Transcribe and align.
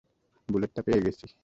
বুলেটটা 0.49 0.81
পেয়ে 0.81 1.01
গেছি। 1.01 1.25